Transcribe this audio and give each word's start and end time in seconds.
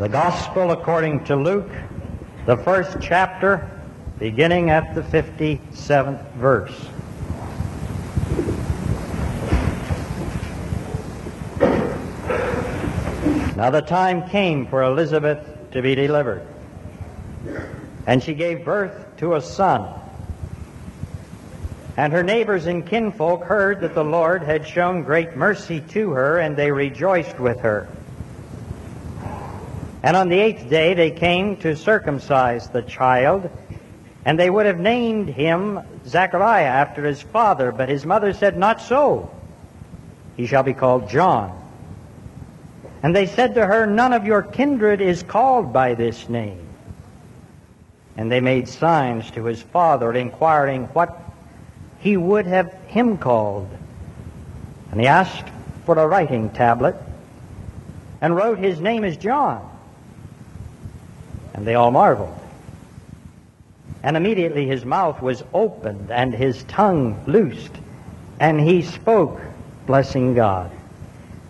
The 0.00 0.08
Gospel 0.08 0.70
according 0.70 1.24
to 1.24 1.36
Luke, 1.36 1.70
the 2.46 2.56
first 2.56 2.96
chapter, 3.02 3.70
beginning 4.18 4.70
at 4.70 4.94
the 4.94 5.02
57th 5.02 6.24
verse. 6.36 6.72
Now 13.56 13.68
the 13.68 13.82
time 13.82 14.26
came 14.30 14.66
for 14.66 14.84
Elizabeth 14.84 15.46
to 15.72 15.82
be 15.82 15.94
delivered, 15.94 16.46
and 18.06 18.22
she 18.22 18.32
gave 18.32 18.64
birth 18.64 19.18
to 19.18 19.34
a 19.34 19.42
son. 19.42 19.86
And 21.98 22.10
her 22.14 22.22
neighbors 22.22 22.64
and 22.64 22.86
kinfolk 22.86 23.44
heard 23.44 23.82
that 23.82 23.94
the 23.94 24.02
Lord 24.02 24.44
had 24.44 24.66
shown 24.66 25.02
great 25.02 25.36
mercy 25.36 25.82
to 25.90 26.12
her, 26.12 26.38
and 26.38 26.56
they 26.56 26.72
rejoiced 26.72 27.38
with 27.38 27.60
her. 27.60 27.86
And 30.02 30.16
on 30.16 30.28
the 30.28 30.38
eighth 30.38 30.68
day 30.70 30.94
they 30.94 31.10
came 31.10 31.56
to 31.58 31.76
circumcise 31.76 32.68
the 32.68 32.82
child, 32.82 33.50
and 34.24 34.38
they 34.38 34.48
would 34.48 34.66
have 34.66 34.78
named 34.78 35.28
him 35.28 35.80
Zechariah 36.06 36.64
after 36.64 37.04
his 37.04 37.20
father, 37.20 37.72
but 37.72 37.88
his 37.88 38.06
mother 38.06 38.32
said, 38.32 38.56
Not 38.56 38.80
so. 38.80 39.30
He 40.36 40.46
shall 40.46 40.62
be 40.62 40.72
called 40.72 41.10
John. 41.10 41.56
And 43.02 43.14
they 43.14 43.26
said 43.26 43.54
to 43.54 43.66
her, 43.66 43.86
None 43.86 44.12
of 44.12 44.26
your 44.26 44.42
kindred 44.42 45.00
is 45.00 45.22
called 45.22 45.72
by 45.72 45.94
this 45.94 46.28
name. 46.28 46.66
And 48.16 48.30
they 48.30 48.40
made 48.40 48.68
signs 48.68 49.30
to 49.32 49.44
his 49.44 49.62
father, 49.62 50.12
inquiring 50.12 50.84
what 50.86 51.18
he 52.00 52.16
would 52.16 52.46
have 52.46 52.72
him 52.86 53.18
called. 53.18 53.68
And 54.90 55.00
he 55.00 55.06
asked 55.06 55.48
for 55.84 55.98
a 55.98 56.06
writing 56.06 56.50
tablet, 56.50 56.96
and 58.20 58.34
wrote, 58.34 58.58
His 58.58 58.80
name 58.80 59.04
is 59.04 59.16
John. 59.16 59.66
And 61.54 61.66
they 61.66 61.74
all 61.74 61.90
marveled. 61.90 62.36
And 64.02 64.16
immediately 64.16 64.66
his 64.66 64.84
mouth 64.84 65.20
was 65.20 65.44
opened 65.52 66.10
and 66.10 66.32
his 66.32 66.64
tongue 66.64 67.22
loosed, 67.26 67.72
and 68.38 68.60
he 68.60 68.82
spoke, 68.82 69.40
blessing 69.86 70.34
God. 70.34 70.70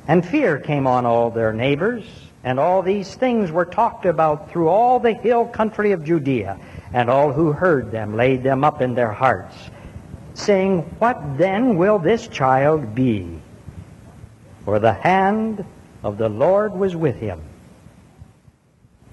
And 0.08 0.26
fear 0.26 0.58
came 0.58 0.86
on 0.86 1.06
all 1.06 1.30
their 1.30 1.52
neighbors, 1.52 2.04
and 2.42 2.58
all 2.58 2.82
these 2.82 3.14
things 3.14 3.52
were 3.52 3.64
talked 3.64 4.06
about 4.06 4.50
through 4.50 4.68
all 4.68 4.98
the 4.98 5.12
hill 5.12 5.46
country 5.46 5.92
of 5.92 6.04
Judea, 6.04 6.58
and 6.92 7.08
all 7.08 7.32
who 7.32 7.52
heard 7.52 7.92
them 7.92 8.16
laid 8.16 8.42
them 8.42 8.64
up 8.64 8.80
in 8.80 8.94
their 8.94 9.12
hearts, 9.12 9.54
saying, 10.34 10.80
What 10.98 11.38
then 11.38 11.76
will 11.76 11.98
this 11.98 12.26
child 12.26 12.94
be? 12.94 13.40
For 14.64 14.78
the 14.78 14.92
hand 14.92 15.64
of 16.02 16.18
the 16.18 16.28
Lord 16.28 16.72
was 16.72 16.96
with 16.96 17.16
him. 17.16 17.40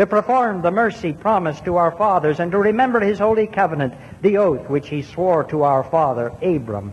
to 0.00 0.06
perform 0.06 0.62
the 0.62 0.70
mercy 0.70 1.12
promised 1.12 1.66
to 1.66 1.76
our 1.76 1.90
fathers, 1.90 2.40
and 2.40 2.50
to 2.52 2.56
remember 2.56 3.00
his 3.00 3.18
holy 3.18 3.46
covenant, 3.46 3.92
the 4.22 4.38
oath 4.38 4.66
which 4.70 4.88
he 4.88 5.02
swore 5.02 5.44
to 5.44 5.62
our 5.62 5.84
father 5.84 6.32
Abram, 6.40 6.90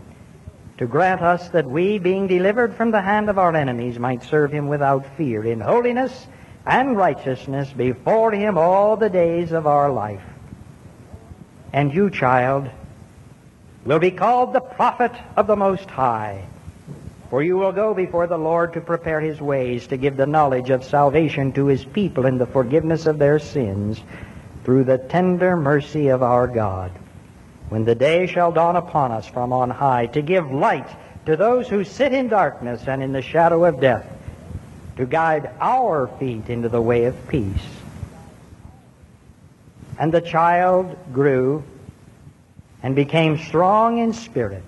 to 0.76 0.86
grant 0.86 1.22
us 1.22 1.48
that 1.48 1.64
we, 1.64 1.98
being 1.98 2.26
delivered 2.26 2.74
from 2.74 2.90
the 2.90 3.00
hand 3.00 3.30
of 3.30 3.38
our 3.38 3.56
enemies, 3.56 3.98
might 3.98 4.22
serve 4.24 4.52
him 4.52 4.68
without 4.68 5.16
fear, 5.16 5.42
in 5.42 5.58
holiness 5.58 6.26
and 6.66 6.98
righteousness 6.98 7.72
before 7.72 8.30
him 8.30 8.58
all 8.58 8.94
the 8.98 9.08
days 9.08 9.52
of 9.52 9.66
our 9.66 9.90
life. 9.90 10.20
And 11.72 11.94
you, 11.94 12.10
child, 12.10 12.68
will 13.86 14.00
be 14.00 14.10
called 14.10 14.52
the 14.52 14.60
prophet 14.60 15.12
of 15.34 15.46
the 15.46 15.56
Most 15.56 15.88
High. 15.88 16.46
For 17.30 17.42
you 17.42 17.58
will 17.58 17.72
go 17.72 17.92
before 17.92 18.26
the 18.26 18.38
Lord 18.38 18.72
to 18.72 18.80
prepare 18.80 19.20
his 19.20 19.40
ways, 19.40 19.86
to 19.88 19.98
give 19.98 20.16
the 20.16 20.26
knowledge 20.26 20.70
of 20.70 20.82
salvation 20.82 21.52
to 21.52 21.66
his 21.66 21.84
people 21.84 22.24
in 22.24 22.38
the 22.38 22.46
forgiveness 22.46 23.04
of 23.04 23.18
their 23.18 23.38
sins, 23.38 24.00
through 24.64 24.84
the 24.84 24.98
tender 24.98 25.54
mercy 25.54 26.08
of 26.08 26.22
our 26.22 26.46
God. 26.46 26.90
When 27.68 27.84
the 27.84 27.94
day 27.94 28.26
shall 28.26 28.50
dawn 28.50 28.76
upon 28.76 29.12
us 29.12 29.26
from 29.26 29.52
on 29.52 29.68
high, 29.68 30.06
to 30.06 30.22
give 30.22 30.50
light 30.50 30.88
to 31.26 31.36
those 31.36 31.68
who 31.68 31.84
sit 31.84 32.14
in 32.14 32.28
darkness 32.28 32.88
and 32.88 33.02
in 33.02 33.12
the 33.12 33.20
shadow 33.20 33.66
of 33.66 33.80
death, 33.80 34.06
to 34.96 35.04
guide 35.04 35.50
our 35.60 36.08
feet 36.18 36.48
into 36.48 36.70
the 36.70 36.80
way 36.80 37.04
of 37.04 37.28
peace. 37.28 37.66
And 39.98 40.12
the 40.12 40.22
child 40.22 40.96
grew 41.12 41.62
and 42.82 42.96
became 42.96 43.36
strong 43.36 43.98
in 43.98 44.14
spirit 44.14 44.64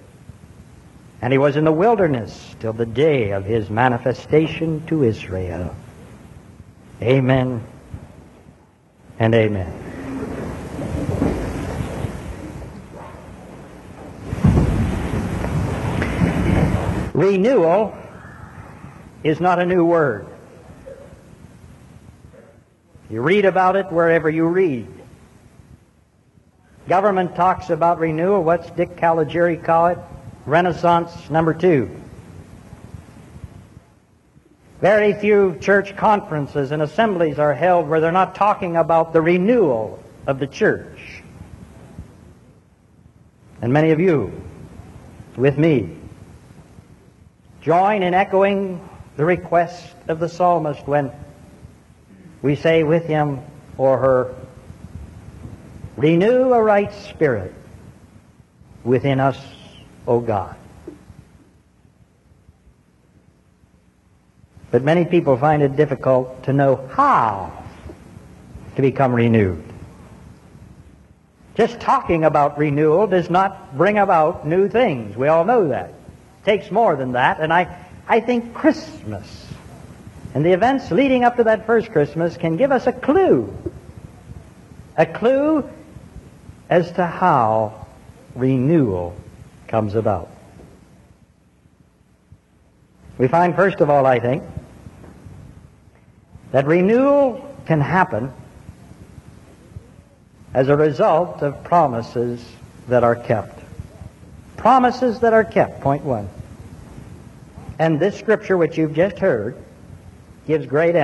and 1.23 1.33
he 1.33 1.39
was 1.39 1.57
in 1.57 1.65
the 1.65 1.73
wilderness 1.73 2.55
till 2.61 2.73
the 2.73 2.87
day 2.87 3.31
of 3.31 3.45
his 3.45 3.69
manifestation 3.69 4.85
to 4.87 5.05
Israel. 5.05 5.75
Amen 7.03 7.63
and 9.19 9.35
amen. 9.35 9.77
Renewal 17.13 17.95
is 19.23 19.41
not 19.41 19.59
a 19.59 19.67
new 19.67 19.85
word. 19.85 20.27
You 23.11 23.21
read 23.21 23.45
about 23.45 23.77
it 23.77 23.91
wherever 23.93 24.31
you 24.31 24.47
read. 24.47 24.87
Government 26.89 27.37
talks 27.37 27.69
about 27.69 27.99
renewal. 27.99 28.43
What's 28.43 28.71
Dick 28.71 28.97
Caliguiri 28.97 29.63
call 29.63 29.89
it? 29.89 29.99
Renaissance 30.47 31.31
number 31.31 31.55
two. 31.55 31.91
Very 34.81 35.13
few 35.13 35.59
church 35.61 35.97
conferences 35.97 36.73
and 36.73 36.81
assemblies 36.81 37.39
are 37.39 37.55
held 37.55 37.89
where 37.89 38.01
they're 38.01 38.13
not 38.13 38.35
talking 38.35 38.77
about 38.77 39.13
the 39.13 39.21
renewal 39.21 40.03
of 40.27 40.39
the 40.39 40.47
church. 40.47 41.23
And 43.61 43.73
many 43.73 43.91
of 43.91 44.01
you, 44.01 44.33
with 45.37 45.59
me, 45.59 45.97
join 47.61 48.03
in 48.03 48.15
echoing 48.15 48.89
the 49.17 49.25
request 49.27 49.95
of 50.09 50.19
the 50.19 50.31
psalmist 50.31 50.87
when 50.87 51.13
we 52.41 52.57
say 52.57 52.83
with 52.83 53.05
him 53.05 53.41
or 53.77 53.99
her, 53.99 54.35
Renew 55.99 56.55
a 56.55 56.63
right 56.63 56.93
spirit 56.95 57.53
within 58.83 59.21
us 59.21 59.39
O 60.07 60.21
God. 60.21 60.57
But 64.71 64.83
many 64.83 65.05
people 65.05 65.37
find 65.37 65.63
it 65.63 65.77
difficult 65.77 66.45
to 66.45 66.53
know 66.53 66.89
how 66.93 67.65
to 68.77 68.83
become 68.83 69.13
renewed. 69.13 69.65
Just 71.57 71.81
talking 71.81 72.25
about 72.25 72.59
renewal 72.59 73.07
does 73.07 73.29
not 73.29 73.77
bring 73.77 73.99
about 73.99 74.47
new 74.47 74.69
things. 74.69 75.17
We 75.17 75.29
all 75.29 75.45
know 75.45 75.69
that. 75.69 75.91
It 75.91 76.45
takes 76.45 76.71
more 76.71 76.95
than 76.97 77.13
that. 77.13 77.41
And 77.41 77.53
I, 77.53 77.77
I 78.09 78.21
think 78.21 78.55
Christmas 78.55 79.47
and 80.33 80.45
the 80.45 80.53
events 80.53 80.91
leading 80.91 81.25
up 81.25 81.37
to 81.37 81.45
that 81.45 81.67
first 81.67 81.91
Christmas 81.91 82.37
can 82.37 82.57
give 82.57 82.71
us 82.71 82.87
a 82.87 82.93
clue. 82.93 83.53
A 84.97 85.07
clue 85.07 85.69
as 86.69 86.93
to 86.93 87.07
how 87.07 87.87
renewal 88.37 89.17
comes 89.71 89.95
about. 89.95 90.29
We 93.17 93.29
find, 93.29 93.55
first 93.55 93.81
of 93.81 93.89
all, 93.89 94.05
I 94.05 94.19
think, 94.19 94.43
that 96.51 96.67
renewal 96.67 97.55
can 97.67 97.81
happen 97.81 98.33
as 100.53 100.69
a 100.69 100.77
result 100.77 101.43
of 101.43 101.63
promises 101.63 102.45
that 102.89 103.05
are 103.05 103.15
kept. 103.15 103.63
Promises 104.57 105.21
that 105.21 105.33
are 105.33 105.45
kept, 105.45 105.81
point 105.81 106.05
one. 106.05 106.29
And 107.79 108.01
this 108.01 108.19
scripture 108.19 108.57
which 108.57 108.77
you've 108.77 108.95
just 108.95 109.19
heard 109.19 109.57
gives 110.47 110.67
great 110.67 110.97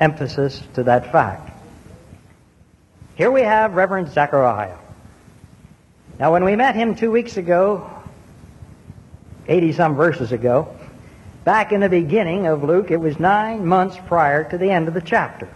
emphasis, 0.00 0.62
to 0.74 0.84
that 0.84 1.12
fact. 1.12 1.50
Here 3.14 3.30
we 3.30 3.42
have 3.42 3.74
Reverend 3.74 4.08
Zechariah. 4.08 4.78
Now, 6.22 6.30
when 6.30 6.44
we 6.44 6.54
met 6.54 6.76
him 6.76 6.94
two 6.94 7.10
weeks 7.10 7.36
ago, 7.36 7.90
80 9.48 9.72
some 9.72 9.96
verses 9.96 10.30
ago, 10.30 10.72
back 11.42 11.72
in 11.72 11.80
the 11.80 11.88
beginning 11.88 12.46
of 12.46 12.62
Luke, 12.62 12.92
it 12.92 12.96
was 12.96 13.18
nine 13.18 13.66
months 13.66 13.98
prior 14.06 14.48
to 14.48 14.56
the 14.56 14.70
end 14.70 14.86
of 14.86 14.94
the 14.94 15.00
chapter. 15.00 15.48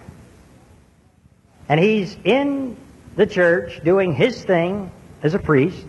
And 1.69 1.79
he's 1.79 2.17
in 2.25 2.77
the 3.15 3.29
church 3.29 3.81
doing 3.85 4.13
his 4.13 4.43
thing 4.43 4.91
as 5.23 5.35
a 5.35 5.39
priest 5.39 5.87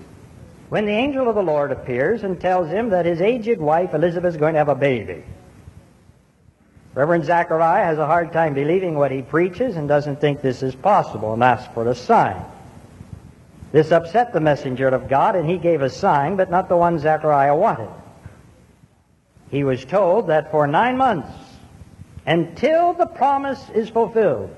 when 0.70 0.86
the 0.86 0.92
angel 0.92 1.28
of 1.28 1.34
the 1.34 1.42
Lord 1.42 1.72
appears 1.72 2.22
and 2.22 2.40
tells 2.40 2.70
him 2.70 2.90
that 2.90 3.08
his 3.08 3.20
aged 3.20 3.58
wife 3.58 3.96
Elizabeth 3.96 4.36
is 4.36 4.38
going 4.40 4.54
to 4.54 4.60
have 4.60 4.70
a 4.70 4.76
baby. 4.76 5.24
Reverend 6.94 7.26
Zechariah 7.26 7.84
has 7.84 7.98
a 7.98 8.06
hard 8.06 8.32
time 8.32 8.54
believing 8.54 8.94
what 8.94 9.10
he 9.10 9.24
preaches 9.24 9.76
and 9.76 9.88
doesn't 9.88 10.22
think 10.22 10.44
this 10.44 10.62
is 10.62 10.76
possible 10.76 11.34
and 11.34 11.44
asks 11.44 11.74
for 11.74 11.90
a 11.90 11.96
sign. 11.96 12.46
This 13.72 13.92
upset 13.92 14.34
the 14.34 14.40
messenger 14.40 14.88
of 14.88 15.10
God, 15.10 15.36
and 15.36 15.50
he 15.50 15.58
gave 15.58 15.82
a 15.82 15.90
sign, 15.90 16.36
but 16.36 16.50
not 16.50 16.70
the 16.70 16.78
one 16.78 17.00
Zechariah 17.00 17.56
wanted. 17.56 17.90
He 19.52 19.64
was 19.64 19.84
told 19.86 20.28
that 20.28 20.52
for 20.52 20.68
nine 20.68 20.98
months, 20.98 21.32
until 22.26 22.94
the 22.94 23.06
promise 23.06 23.70
is 23.74 23.90
fulfilled, 23.90 24.54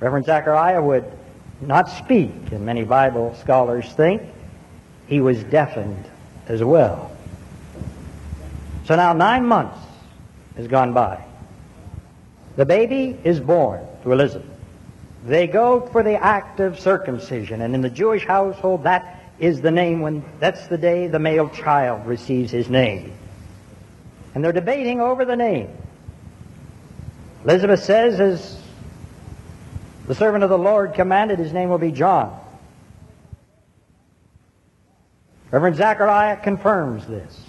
Reverend 0.00 0.26
Zechariah 0.26 0.82
would 0.82 1.10
not 1.60 1.88
speak, 1.88 2.30
and 2.50 2.66
many 2.66 2.84
Bible 2.84 3.34
scholars 3.40 3.90
think 3.92 4.22
he 5.06 5.20
was 5.20 5.42
deafened 5.44 6.04
as 6.48 6.62
well. 6.62 7.10
So 8.84 8.96
now 8.96 9.12
nine 9.12 9.46
months 9.46 9.78
has 10.56 10.68
gone 10.68 10.92
by. 10.92 11.22
The 12.56 12.66
baby 12.66 13.18
is 13.24 13.40
born 13.40 13.86
to 14.02 14.12
Elizabeth. 14.12 14.55
They 15.26 15.48
go 15.48 15.80
for 15.80 16.04
the 16.04 16.14
act 16.22 16.60
of 16.60 16.78
circumcision, 16.78 17.60
and 17.60 17.74
in 17.74 17.80
the 17.80 17.90
Jewish 17.90 18.24
household, 18.24 18.84
that 18.84 19.24
is 19.40 19.60
the 19.60 19.72
name 19.72 20.00
when 20.00 20.24
that's 20.38 20.68
the 20.68 20.78
day 20.78 21.08
the 21.08 21.18
male 21.18 21.48
child 21.48 22.06
receives 22.06 22.52
his 22.52 22.70
name. 22.70 23.12
And 24.34 24.44
they're 24.44 24.52
debating 24.52 25.00
over 25.00 25.24
the 25.24 25.34
name. 25.34 25.76
Elizabeth 27.42 27.82
says, 27.82 28.20
as 28.20 28.62
the 30.06 30.14
servant 30.14 30.44
of 30.44 30.50
the 30.50 30.58
Lord 30.58 30.94
commanded, 30.94 31.40
his 31.40 31.52
name 31.52 31.70
will 31.70 31.78
be 31.78 31.90
John. 31.90 32.38
Reverend 35.50 35.74
Zechariah 35.74 36.36
confirms 36.36 37.04
this. 37.04 37.40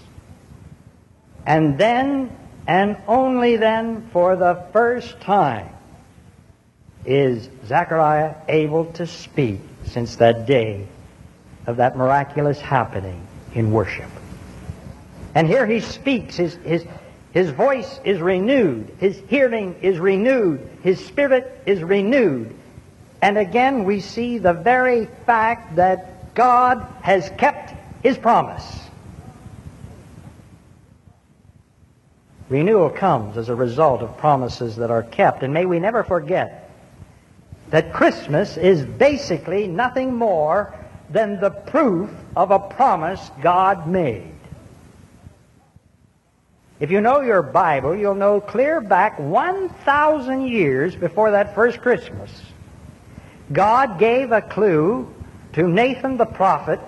And 1.46 1.78
then, 1.78 2.36
and 2.66 2.98
only 3.08 3.56
then, 3.56 4.10
for 4.12 4.36
the 4.36 4.66
first 4.74 5.22
time, 5.22 5.77
is 7.06 7.50
Zechariah 7.66 8.36
able 8.48 8.86
to 8.94 9.08
speak 9.08 9.60
since 9.86 10.18
that 10.18 10.46
day 10.46 10.88
of 11.66 11.78
that 11.78 11.98
miraculous 11.98 12.60
happening 12.60 13.26
in 13.54 13.72
worship. 13.72 14.10
And 15.36 15.48
here 15.48 15.66
he 15.66 15.82
speaks. 15.82 16.36
His, 16.36 16.56
his, 16.56 16.86
his 17.32 17.52
voice 17.52 18.00
is 18.04 18.20
renewed. 18.20 18.96
His 19.00 19.22
hearing 19.28 19.76
is 19.82 20.00
renewed. 20.00 20.68
His 20.82 21.04
spirit 21.06 21.62
is 21.66 21.84
renewed. 21.84 22.56
And 23.22 23.38
again, 23.38 23.84
we 23.84 24.00
see 24.00 24.38
the 24.38 24.54
very 24.54 25.08
fact 25.26 25.76
that 25.76 26.34
God 26.34 26.86
has 27.02 27.30
kept 27.38 27.74
his 28.04 28.18
promise. 28.18 28.80
Renewal 32.50 32.90
comes 32.90 33.38
as 33.38 33.50
a 33.50 33.56
result 33.56 34.02
of 34.02 34.18
promises 34.18 34.78
that 34.78 34.90
are 34.90 35.04
kept. 35.04 35.44
And 35.44 35.54
may 35.54 35.66
we 35.66 35.80
never 35.80 36.04
forget 36.04 36.67
that 37.70 37.94
Christmas 37.94 38.58
is 38.58 38.86
basically 38.86 39.68
nothing 39.68 40.14
more 40.14 40.74
than 41.10 41.40
the 41.40 41.50
proof 41.50 42.10
of 42.36 42.52
a 42.52 42.60
promise 42.60 43.32
God 43.42 43.88
made. 43.88 44.34
If 46.80 46.92
you 46.92 47.02
know 47.02 47.22
your 47.22 47.42
Bible, 47.42 47.96
you'll 47.96 48.16
know 48.16 48.40
clear 48.40 48.82
back 48.82 49.18
1,000 49.20 50.48
years 50.48 50.96
before 50.96 51.32
that 51.32 51.56
first 51.56 51.82
Christmas, 51.82 52.30
God 53.52 53.98
gave 53.98 54.32
a 54.32 54.42
clue 54.42 55.14
to 55.54 55.68
Nathan 55.68 56.18
the 56.18 56.26
prophet, 56.26 56.80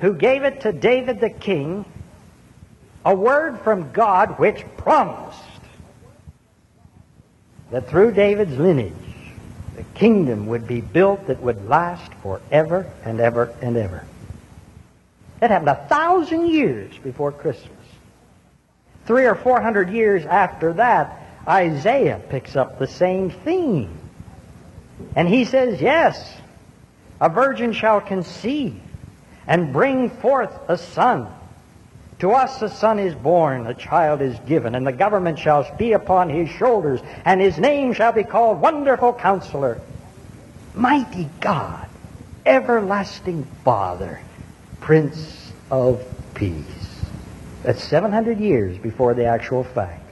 who 0.00 0.14
gave 0.14 0.44
it 0.44 0.60
to 0.60 0.72
David 0.72 1.20
the 1.20 1.30
king, 1.30 1.84
a 3.04 3.14
word 3.14 3.58
from 3.60 3.90
God 3.92 4.38
which 4.38 4.64
promised 4.76 5.40
that 7.70 7.88
through 7.88 8.12
David's 8.12 8.56
lineage, 8.56 8.92
the 9.76 9.82
kingdom 9.94 10.46
would 10.46 10.66
be 10.66 10.80
built 10.80 11.26
that 11.26 11.40
would 11.40 11.68
last 11.68 12.12
forever 12.22 12.90
and 13.04 13.20
ever 13.20 13.54
and 13.60 13.76
ever. 13.76 14.04
That 15.40 15.50
happened 15.50 15.70
a 15.70 15.86
thousand 15.88 16.48
years 16.48 16.96
before 16.98 17.32
Christmas. 17.32 17.70
Three 19.06 19.26
or 19.26 19.34
four 19.34 19.60
hundred 19.60 19.90
years 19.90 20.24
after 20.24 20.72
that, 20.74 21.20
Isaiah 21.46 22.20
picks 22.30 22.56
up 22.56 22.78
the 22.78 22.86
same 22.86 23.30
theme. 23.30 23.98
And 25.16 25.28
he 25.28 25.44
says, 25.44 25.80
Yes, 25.80 26.34
a 27.20 27.28
virgin 27.28 27.72
shall 27.72 28.00
conceive 28.00 28.80
and 29.46 29.72
bring 29.72 30.10
forth 30.10 30.52
a 30.68 30.78
son. 30.78 31.28
To 32.20 32.30
us 32.30 32.62
a 32.62 32.68
son 32.68 32.98
is 32.98 33.14
born, 33.14 33.66
a 33.66 33.74
child 33.74 34.22
is 34.22 34.38
given, 34.46 34.74
and 34.74 34.86
the 34.86 34.92
government 34.92 35.38
shall 35.38 35.66
be 35.76 35.92
upon 35.92 36.30
his 36.30 36.48
shoulders, 36.48 37.00
and 37.24 37.40
his 37.40 37.58
name 37.58 37.92
shall 37.92 38.12
be 38.12 38.22
called 38.22 38.60
Wonderful 38.60 39.14
Counselor, 39.14 39.80
Mighty 40.74 41.28
God, 41.40 41.88
Everlasting 42.46 43.46
Father, 43.64 44.20
Prince 44.80 45.52
of 45.70 46.04
Peace. 46.34 46.64
That's 47.64 47.82
700 47.82 48.38
years 48.38 48.78
before 48.78 49.14
the 49.14 49.24
actual 49.24 49.64
fact. 49.64 50.02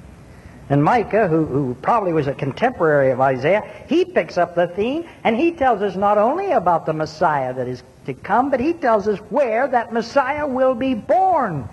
And 0.71 0.83
Micah, 0.83 1.29
who, 1.29 1.45
who, 1.45 1.75
probably 1.83 2.13
was 2.13 2.27
a 2.27 2.35
contemporary 2.35 3.11
of 3.11 3.21
Isaiah, 3.21 3.63
he 3.89 4.05
picks 4.05 4.39
up 4.39 4.55
the 4.55 4.69
theme 4.69 5.07
and 5.23 5.37
he 5.37 5.53
tells 5.53 5.83
us 5.83 5.97
not 5.97 6.19
only 6.19 6.53
about 6.53 6.87
the 6.87 6.95
Messiah 6.95 7.53
that 7.53 7.69
is 7.69 7.83
to 8.07 8.15
come, 8.15 8.51
but 8.51 8.59
he 8.59 8.73
tells 8.73 9.07
us 9.07 9.19
where 9.31 9.69
that 9.69 9.93
Messiah 9.93 10.47
will 10.47 10.75
be 10.75 10.95
born. 10.95 11.69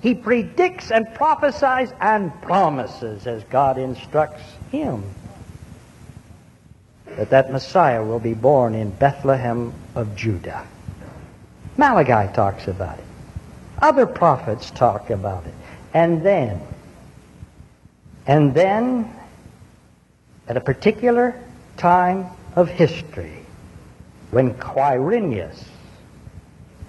He 0.00 0.14
predicts 0.14 0.90
and 0.90 1.12
prophesies 1.14 1.92
and 2.00 2.32
promises 2.42 3.26
as 3.26 3.44
God 3.44 3.76
instructs 3.76 4.42
him 4.70 5.04
that 7.16 7.30
that 7.30 7.52
Messiah 7.52 8.02
will 8.02 8.20
be 8.20 8.34
born 8.34 8.74
in 8.74 8.90
Bethlehem 8.90 9.74
of 9.94 10.16
Judah. 10.16 10.66
Malachi 11.76 12.32
talks 12.32 12.66
about 12.66 12.98
it. 12.98 13.04
Other 13.80 14.06
prophets 14.06 14.70
talk 14.70 15.10
about 15.10 15.46
it. 15.46 15.54
And 15.92 16.22
then, 16.22 16.60
and 18.26 18.54
then, 18.54 19.10
at 20.48 20.56
a 20.56 20.60
particular 20.60 21.38
time 21.76 22.26
of 22.56 22.68
history, 22.68 23.44
when 24.30 24.54
Quirinius 24.54 25.64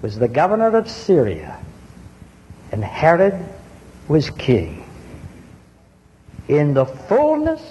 was 0.02 0.18
the 0.18 0.28
governor 0.28 0.76
of 0.78 0.90
Syria, 0.90 1.60
and 2.72 2.84
Herod 2.84 3.46
was 4.08 4.30
king. 4.30 4.86
In 6.48 6.74
the 6.74 6.86
fullness 6.86 7.62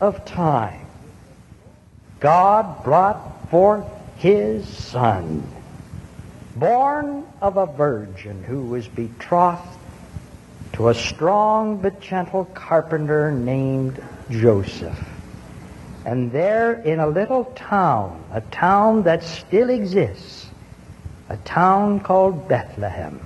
of 0.00 0.24
time, 0.24 0.86
God 2.20 2.84
brought 2.84 3.48
forth 3.50 3.86
his 4.16 4.66
son, 4.66 5.42
born 6.56 7.26
of 7.40 7.56
a 7.56 7.66
virgin 7.66 8.42
who 8.44 8.62
was 8.62 8.86
betrothed 8.88 9.62
to 10.74 10.88
a 10.88 10.94
strong 10.94 11.78
but 11.78 12.00
gentle 12.00 12.44
carpenter 12.54 13.32
named 13.32 14.02
Joseph. 14.30 14.98
And 16.04 16.30
there 16.32 16.74
in 16.82 17.00
a 17.00 17.06
little 17.06 17.44
town, 17.56 18.22
a 18.32 18.40
town 18.40 19.02
that 19.04 19.22
still 19.22 19.70
exists, 19.70 20.48
a 21.28 21.36
town 21.38 22.00
called 22.00 22.48
Bethlehem, 22.48 23.20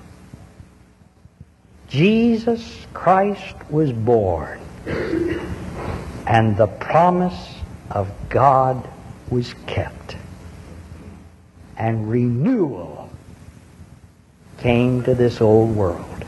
Jesus 1.94 2.88
Christ 2.92 3.54
was 3.70 3.92
born, 3.92 4.58
and 6.26 6.56
the 6.56 6.66
promise 6.66 7.54
of 7.88 8.10
God 8.28 8.88
was 9.30 9.54
kept, 9.68 10.16
and 11.76 12.10
renewal 12.10 13.08
came 14.58 15.04
to 15.04 15.14
this 15.14 15.40
old 15.40 15.76
world. 15.76 16.24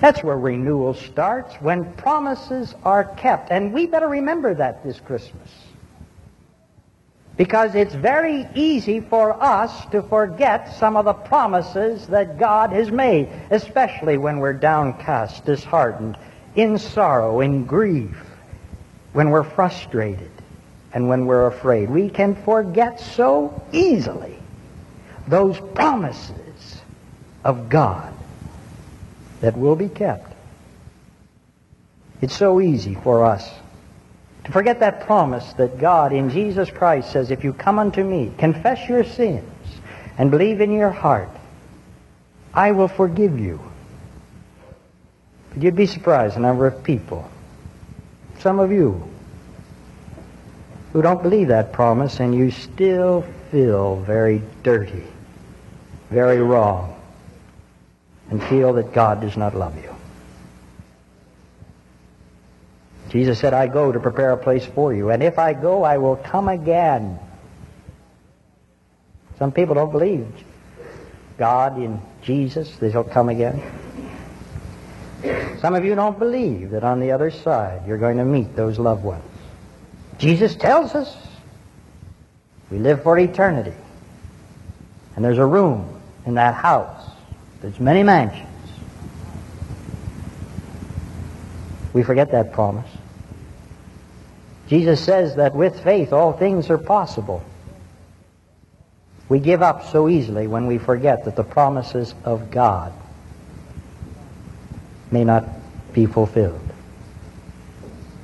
That's 0.00 0.24
where 0.24 0.38
renewal 0.38 0.94
starts, 0.94 1.54
when 1.56 1.92
promises 1.96 2.74
are 2.84 3.04
kept. 3.04 3.50
And 3.50 3.74
we 3.74 3.84
better 3.84 4.08
remember 4.08 4.54
that 4.54 4.82
this 4.84 5.00
Christmas. 5.00 5.50
Because 7.36 7.74
it's 7.74 7.94
very 7.94 8.46
easy 8.54 9.00
for 9.00 9.42
us 9.42 9.86
to 9.86 10.02
forget 10.02 10.76
some 10.76 10.96
of 10.96 11.04
the 11.04 11.12
promises 11.12 12.06
that 12.06 12.38
God 12.38 12.70
has 12.70 12.92
made, 12.92 13.28
especially 13.50 14.18
when 14.18 14.38
we're 14.38 14.52
downcast, 14.52 15.44
disheartened, 15.44 16.16
in 16.54 16.78
sorrow, 16.78 17.40
in 17.40 17.64
grief, 17.64 18.16
when 19.12 19.30
we're 19.30 19.42
frustrated, 19.42 20.30
and 20.92 21.08
when 21.08 21.26
we're 21.26 21.48
afraid. 21.48 21.90
We 21.90 22.08
can 22.08 22.36
forget 22.44 23.00
so 23.00 23.60
easily 23.72 24.38
those 25.26 25.58
promises 25.74 26.82
of 27.42 27.68
God 27.68 28.14
that 29.40 29.56
will 29.56 29.76
be 29.76 29.88
kept. 29.88 30.32
It's 32.20 32.36
so 32.36 32.60
easy 32.60 32.94
for 32.94 33.24
us 33.24 33.50
To 34.44 34.52
forget 34.52 34.80
that 34.80 35.06
promise 35.06 35.52
that 35.54 35.78
God 35.78 36.12
in 36.12 36.30
Jesus 36.30 36.70
Christ 36.70 37.10
says, 37.12 37.30
if 37.30 37.44
you 37.44 37.52
come 37.52 37.78
unto 37.78 38.04
me, 38.04 38.32
confess 38.38 38.88
your 38.88 39.04
sins, 39.04 39.44
and 40.18 40.30
believe 40.30 40.60
in 40.60 40.70
your 40.70 40.90
heart, 40.90 41.30
I 42.52 42.72
will 42.72 42.88
forgive 42.88 43.38
you. 43.38 43.58
But 45.50 45.62
you'd 45.62 45.76
be 45.76 45.86
surprised 45.86 46.36
the 46.36 46.40
number 46.40 46.66
of 46.66 46.84
people, 46.84 47.28
some 48.38 48.58
of 48.58 48.70
you, 48.70 49.08
who 50.92 51.02
don't 51.02 51.22
believe 51.22 51.48
that 51.48 51.72
promise 51.72 52.20
and 52.20 52.34
you 52.34 52.50
still 52.50 53.24
feel 53.50 53.96
very 53.96 54.42
dirty, 54.62 55.04
very 56.10 56.40
wrong, 56.40 56.94
and 58.30 58.42
feel 58.44 58.72
that 58.74 58.92
God 58.92 59.20
does 59.20 59.36
not 59.36 59.56
love 59.56 59.76
you. 59.82 59.93
Jesus 63.14 63.38
said, 63.38 63.54
I 63.54 63.68
go 63.68 63.92
to 63.92 64.00
prepare 64.00 64.32
a 64.32 64.36
place 64.36 64.66
for 64.66 64.92
you, 64.92 65.10
and 65.10 65.22
if 65.22 65.38
I 65.38 65.52
go, 65.52 65.84
I 65.84 65.98
will 65.98 66.16
come 66.16 66.48
again. 66.48 67.16
Some 69.38 69.52
people 69.52 69.76
don't 69.76 69.92
believe 69.92 70.26
God 71.38 71.78
in 71.78 72.02
Jesus, 72.22 72.74
that 72.78 72.90
he'll 72.90 73.04
come 73.04 73.28
again. 73.28 73.62
Some 75.60 75.76
of 75.76 75.84
you 75.84 75.94
don't 75.94 76.18
believe 76.18 76.70
that 76.70 76.82
on 76.82 76.98
the 76.98 77.12
other 77.12 77.30
side 77.30 77.86
you're 77.86 77.98
going 77.98 78.16
to 78.16 78.24
meet 78.24 78.56
those 78.56 78.80
loved 78.80 79.04
ones. 79.04 79.22
Jesus 80.18 80.56
tells 80.56 80.96
us 80.96 81.16
we 82.68 82.78
live 82.78 83.04
for 83.04 83.16
eternity. 83.16 83.74
And 85.14 85.24
there's 85.24 85.38
a 85.38 85.46
room 85.46 86.02
in 86.26 86.34
that 86.34 86.56
house. 86.56 87.08
There's 87.60 87.78
many 87.78 88.02
mansions. 88.02 88.48
We 91.92 92.02
forget 92.02 92.32
that 92.32 92.52
promise. 92.52 92.90
Jesus 94.68 95.02
says 95.04 95.36
that 95.36 95.54
with 95.54 95.82
faith 95.82 96.12
all 96.12 96.32
things 96.32 96.70
are 96.70 96.78
possible. 96.78 97.42
We 99.28 99.38
give 99.38 99.62
up 99.62 99.86
so 99.90 100.08
easily 100.08 100.46
when 100.46 100.66
we 100.66 100.78
forget 100.78 101.24
that 101.24 101.36
the 101.36 101.44
promises 101.44 102.14
of 102.24 102.50
God 102.50 102.92
may 105.10 105.24
not 105.24 105.44
be 105.92 106.06
fulfilled. 106.06 106.60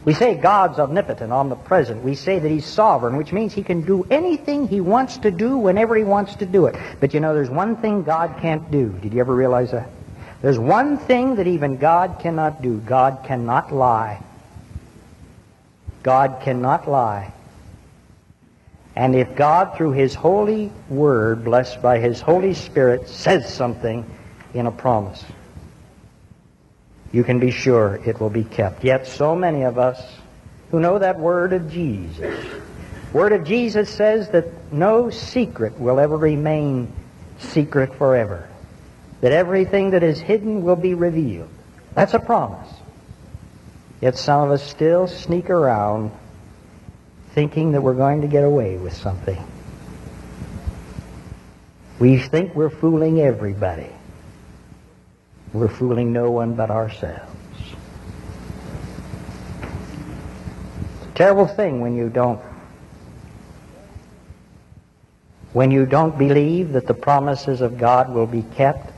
We 0.05 0.15
say 0.15 0.35
God's 0.35 0.79
omnipotent, 0.79 1.31
omnipresent. 1.31 2.03
We 2.03 2.15
say 2.15 2.39
that 2.39 2.49
He's 2.49 2.65
sovereign, 2.65 3.17
which 3.17 3.33
means 3.33 3.53
He 3.53 3.63
can 3.63 3.83
do 3.83 4.07
anything 4.11 4.67
He 4.67 4.81
wants 4.81 5.19
to 5.19 5.31
do 5.31 5.59
whenever 5.59 5.95
He 5.95 6.05
wants 6.05 6.37
to 6.37 6.47
do 6.47 6.67
it. 6.67 6.77
But 7.01 7.13
you 7.13 7.21
know, 7.21 7.35
there's 7.35 7.51
one 7.51 7.77
thing 7.77 8.03
God 8.03 8.39
can't 8.41 8.71
do. 8.71 8.89
Did 9.03 9.13
you 9.13 9.21
ever 9.21 9.35
realize 9.35 9.73
that? 9.73 9.91
There's 10.41 10.59
one 10.59 10.97
thing 10.97 11.37
that 11.37 11.47
even 11.47 11.77
God 11.77 12.19
cannot 12.19 12.63
do. 12.63 12.79
God 12.79 13.25
cannot 13.25 13.73
lie. 13.73 14.23
God 16.03 16.41
cannot 16.43 16.89
lie. 16.89 17.33
And 18.97 19.15
if 19.15 19.37
God, 19.37 19.77
through 19.77 19.93
His 19.93 20.15
holy 20.15 20.73
word, 20.89 21.45
blessed 21.45 21.81
by 21.81 21.99
His 21.99 22.21
Holy 22.21 22.55
Spirit, 22.55 23.09
says 23.09 23.53
something 23.53 24.05
in 24.53 24.67
a 24.67 24.73
promise, 24.73 25.25
you 27.13 27.25
can 27.25 27.39
be 27.39 27.51
sure 27.51 28.01
it 28.05 28.21
will 28.21 28.31
be 28.31 28.45
kept. 28.45 28.85
Yet 28.85 29.07
so 29.07 29.35
many 29.35 29.63
of 29.63 29.79
us 29.79 30.01
who 30.71 30.81
know 30.81 30.99
that 30.99 31.19
word 31.19 31.53
of 31.53 31.71
Jesus, 31.71 32.45
word 33.13 33.33
of 33.33 33.45
Jesus 33.45 33.91
says 33.91 34.29
that 34.31 34.73
no 34.73 35.11
secret 35.11 35.79
will 35.79 35.99
ever 35.99 36.17
remain 36.17 36.93
secret 37.39 37.95
forever. 37.95 38.49
That 39.21 39.33
everything 39.33 39.91
that 39.91 40.03
is 40.03 40.19
hidden 40.19 40.63
will 40.63 40.77
be 40.77 40.95
revealed. 40.95 41.51
That's 41.95 42.15
a 42.15 42.21
promise. 42.21 42.69
Yet 44.01 44.17
some 44.17 44.45
of 44.45 44.51
us 44.51 44.63
still 44.63 45.07
sneak 45.07 45.51
around 45.51 46.11
thinking 47.33 47.73
that 47.73 47.83
we're 47.83 47.95
going 47.95 48.23
to 48.23 48.29
get 48.29 48.45
away 48.45 48.77
with 48.77 48.95
something. 48.95 49.43
We 51.99 52.19
think 52.19 52.55
we're 52.55 52.71
fooling 52.71 53.21
everybody. 53.21 53.91
We're 55.53 55.69
fooling 55.69 56.13
no 56.13 56.31
one 56.31 56.55
but 56.55 56.71
ourselves. 56.71 57.31
It's 59.63 61.11
a 61.11 61.15
terrible 61.15 61.47
thing 61.47 61.81
when 61.81 61.95
you 61.95 62.09
don't 62.09 62.41
when 65.53 65.73
you 65.73 65.85
don't 65.85 66.17
believe 66.17 66.73
that 66.73 66.87
the 66.87 66.95
promises 66.95 67.61
of 67.61 67.77
God 67.77 68.15
will 68.15 68.27
be 68.27 68.43
kept. 68.55 68.93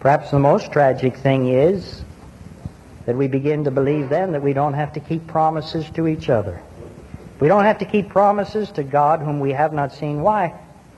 Perhaps 0.00 0.32
the 0.32 0.38
most 0.40 0.72
tragic 0.72 1.16
thing 1.16 1.46
is 1.46 2.02
that 3.06 3.16
we 3.16 3.26
begin 3.28 3.64
to 3.64 3.70
believe 3.70 4.08
then 4.08 4.32
that 4.32 4.42
we 4.42 4.52
don't 4.52 4.74
have 4.74 4.92
to 4.94 5.00
keep 5.00 5.26
promises 5.26 5.88
to 5.90 6.06
each 6.06 6.28
other. 6.30 6.62
We 7.40 7.48
don't 7.48 7.64
have 7.64 7.78
to 7.78 7.84
keep 7.84 8.08
promises 8.08 8.70
to 8.72 8.84
God 8.84 9.20
whom 9.20 9.40
we 9.40 9.52
have 9.52 9.72
not 9.72 9.92
seen. 9.92 10.22
Why? 10.22 10.54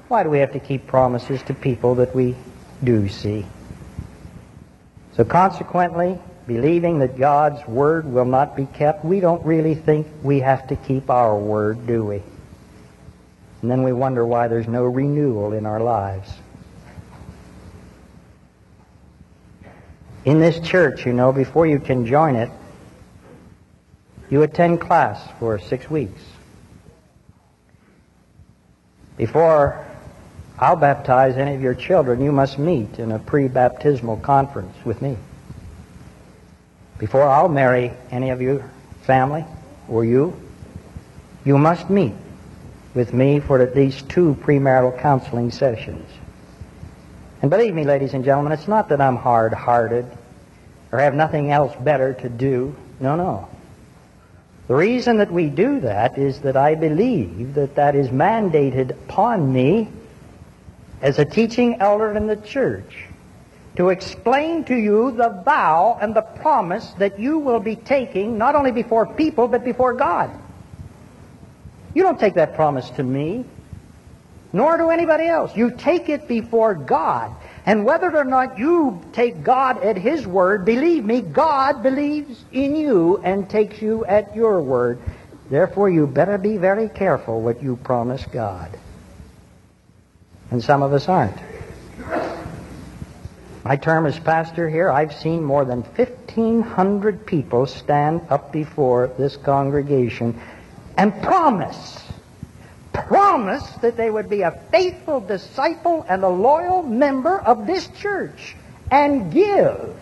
Why 0.09 0.23
do 0.23 0.29
we 0.29 0.41
have 0.41 0.53
to 0.53 0.61
keep 0.61 0.87
promises 0.87 1.43
to 1.45 1.55
people 1.55 1.95
that 1.97 2.15
we 2.15 2.37
do 2.83 3.09
see? 3.09 3.47
So 5.17 5.25
consequently, 5.25 6.19
believing 6.47 6.99
that 6.99 7.17
God's 7.17 7.67
word 7.67 8.05
will 8.05 8.25
not 8.27 8.57
be 8.57 8.67
kept, 8.67 9.05
we 9.05 9.21
don't 9.21 9.45
really 9.47 9.75
think 9.75 10.07
we 10.23 10.41
have 10.41 10.67
to 10.69 10.77
keep 10.77 11.09
our 11.09 11.37
word, 11.37 11.87
do 11.87 12.05
we? 12.05 12.23
And 13.63 13.71
then 13.71 13.83
we 13.83 13.93
wonder 13.93 14.27
why 14.27 14.49
there's 14.49 14.69
no 14.69 14.85
renewal 14.85 15.55
in 15.55 15.65
our 15.65 15.81
lives. 15.81 16.31
In 20.25 20.39
this 20.39 20.59
church, 20.61 21.05
you 21.05 21.13
know, 21.13 21.33
before 21.33 21.67
you 21.67 21.79
can 21.79 22.07
join 22.07 22.35
it, 22.37 22.51
you 24.31 24.43
attend 24.43 24.81
class 24.81 25.21
for 25.39 25.59
six 25.59 25.91
weeks. 25.91 26.23
Before 29.19 29.87
I'll 30.59 30.77
baptize 30.77 31.37
any 31.37 31.55
of 31.55 31.61
your 31.61 31.75
children, 31.75 32.23
you 32.23 32.33
must 32.33 32.59
meet 32.59 32.99
in 32.99 33.13
a 33.13 33.19
pre-baptismal 33.19 34.19
conference 34.19 34.75
with 34.85 35.03
me. 35.03 35.17
Before 36.99 37.23
I'll 37.23 37.49
marry 37.49 37.93
any 38.11 38.31
of 38.31 38.41
your 38.41 38.65
family 39.03 39.45
or 39.89 40.05
you, 40.05 40.35
you 41.45 41.59
must 41.59 41.91
meet 41.91 42.15
with 42.95 43.13
me 43.13 43.41
for 43.41 43.61
at 43.61 43.77
least 43.77 44.09
two 44.09 44.37
premarital 44.41 44.99
counseling 45.01 45.51
sessions. 45.51 46.09
And 47.45 47.51
believe 47.51 47.75
me, 47.75 47.85
ladies 47.85 48.15
and 48.15 48.25
gentlemen, 48.25 48.53
it's 48.53 48.69
not 48.69 48.89
that 48.89 49.03
I'm 49.03 49.17
hard-hearted 49.17 50.07
or 50.91 50.99
have 50.99 51.13
nothing 51.13 51.51
else 51.51 51.77
better 51.77 52.15
to 52.15 52.31
do. 52.31 52.75
No, 53.01 53.17
no. 53.17 53.47
The 54.67 54.75
reason 54.75 55.19
that 55.19 55.31
we 55.31 55.51
do 55.51 55.81
that 55.81 56.17
is 56.17 56.41
that 56.41 56.57
I 56.57 56.75
believe 56.75 57.53
that 57.53 57.75
that 57.75 57.97
is 57.97 58.09
mandated 58.09 58.93
upon 58.93 59.53
me 59.53 59.91
as 61.03 61.19
a 61.19 61.27
teaching 61.27 61.83
elder 61.83 62.13
in 62.13 62.29
the 62.29 62.37
church 62.37 63.05
to 63.77 63.91
explain 63.91 64.65
to 64.65 64.75
you 64.75 65.11
the 65.11 65.29
vow 65.45 65.99
and 66.01 66.17
the 66.17 66.23
promise 66.23 66.95
that 66.97 67.19
you 67.21 67.41
will 67.41 67.61
be 67.61 67.77
taking 67.77 68.39
not 68.39 68.55
only 68.55 68.73
before 68.73 69.05
people 69.05 69.49
but 69.49 69.67
before 69.67 69.93
God. 69.93 70.31
You 71.93 72.05
don't 72.05 72.19
take 72.19 72.37
that 72.37 72.55
promise 72.55 72.89
to 72.93 73.03
me 73.03 73.45
nor 74.55 74.77
to 74.77 74.91
anybody 74.91 75.27
else. 75.27 75.55
You 75.57 75.73
take 75.73 76.09
it 76.09 76.29
before 76.29 76.75
God. 76.75 77.35
And 77.67 77.85
whether 77.85 78.17
or 78.17 78.25
not 78.25 78.57
you 78.57 79.03
take 79.13 79.43
God 79.43 79.83
at 79.83 79.97
His 79.97 80.27
word, 80.27 80.65
believe 80.65 81.05
me, 81.05 81.23
God 81.23 81.83
believes 81.83 82.45
in 82.53 82.77
you 82.77 83.21
and 83.25 83.51
takes 83.51 83.83
you 83.83 84.05
at 84.05 84.35
your 84.37 84.61
word. 84.61 85.01
Therefore, 85.51 85.91
you 85.91 86.07
better 86.07 86.39
be 86.39 86.57
very 86.57 86.89
careful 86.89 87.43
what 87.43 87.65
you 87.65 87.75
promise 87.77 88.25
God. 88.27 88.71
And 90.53 90.63
some 90.63 90.85
of 90.85 90.93
us 90.93 91.09
aren't. 91.09 91.37
My 93.65 93.75
term 93.75 94.07
as 94.07 94.21
pastor 94.21 94.69
here, 94.69 94.89
I've 94.89 95.15
seen 95.15 95.43
more 95.43 95.65
than 95.65 95.83
1,500 95.83 97.27
people 97.27 97.67
stand 97.67 98.21
up 98.31 98.53
before 98.53 99.11
this 99.19 99.37
congregation 99.37 100.41
and 100.97 101.21
promise 101.23 102.05
promised 103.07 103.83
that 103.83 103.97
they 103.97 104.11
would 104.11 104.29
be 104.29 104.43
a 104.43 104.51
faithful 104.71 105.21
disciple 105.21 106.05
and 106.09 106.23
a 106.23 106.29
loyal 106.29 106.83
member 106.83 107.39
of 107.41 107.67
this 107.67 107.89
church 107.89 108.57
and 108.91 109.33
give 109.33 109.97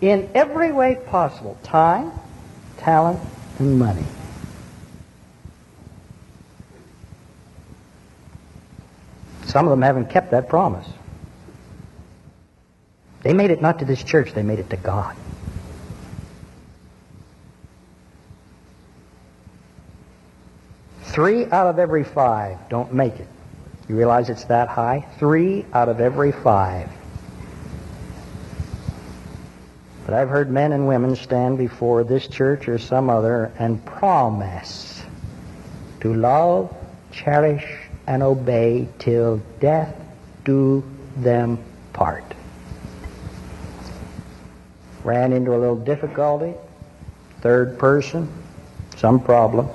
in 0.00 0.30
every 0.34 0.72
way 0.72 0.96
possible 1.06 1.58
time, 1.62 2.12
talent, 2.78 3.20
and 3.58 3.78
money. 3.78 4.04
Some 9.44 9.66
of 9.66 9.70
them 9.70 9.82
haven't 9.82 10.10
kept 10.10 10.32
that 10.32 10.48
promise. 10.48 10.86
They 13.22 13.32
made 13.32 13.50
it 13.50 13.60
not 13.60 13.78
to 13.80 13.84
this 13.84 14.02
church, 14.02 14.32
they 14.34 14.42
made 14.42 14.58
it 14.58 14.70
to 14.70 14.76
God. 14.76 15.16
Three 21.16 21.46
out 21.46 21.66
of 21.66 21.78
every 21.78 22.04
five 22.04 22.58
don't 22.68 22.92
make 22.92 23.18
it. 23.18 23.26
You 23.88 23.96
realize 23.96 24.28
it's 24.28 24.44
that 24.44 24.68
high? 24.68 25.06
Three 25.18 25.64
out 25.72 25.88
of 25.88 25.98
every 25.98 26.30
five. 26.30 26.90
But 30.04 30.12
I've 30.12 30.28
heard 30.28 30.50
men 30.50 30.72
and 30.72 30.86
women 30.86 31.16
stand 31.16 31.56
before 31.56 32.04
this 32.04 32.28
church 32.28 32.68
or 32.68 32.76
some 32.76 33.08
other 33.08 33.50
and 33.58 33.82
promise 33.86 35.04
to 36.02 36.12
love, 36.12 36.70
cherish, 37.12 37.64
and 38.06 38.22
obey 38.22 38.86
till 38.98 39.38
death 39.58 39.96
do 40.44 40.84
them 41.16 41.58
part. 41.94 42.24
Ran 45.02 45.32
into 45.32 45.54
a 45.54 45.56
little 45.56 45.76
difficulty, 45.76 46.52
third 47.40 47.78
person, 47.78 48.30
some 48.96 49.18
problem. 49.18 49.70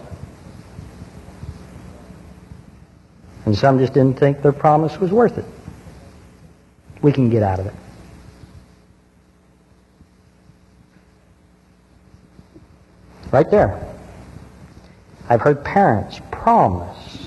And 3.45 3.57
some 3.57 3.79
just 3.79 3.93
didn't 3.93 4.19
think 4.19 4.41
their 4.41 4.51
promise 4.51 4.99
was 4.99 5.11
worth 5.11 5.37
it. 5.37 5.45
We 7.01 7.11
can 7.11 7.29
get 7.29 7.43
out 7.43 7.59
of 7.59 7.65
it. 7.65 7.73
Right 13.31 13.49
there. 13.49 13.87
I've 15.29 15.41
heard 15.41 15.63
parents 15.63 16.19
promise, 16.29 17.25